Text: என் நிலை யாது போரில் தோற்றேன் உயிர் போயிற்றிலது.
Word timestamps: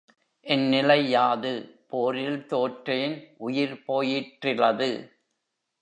என் 0.45 0.63
நிலை 0.69 1.09
யாது 1.09 1.51
போரில் 1.87 2.45
தோற்றேன் 2.45 3.15
உயிர் 3.37 3.83
போயிற்றிலது. 3.87 4.91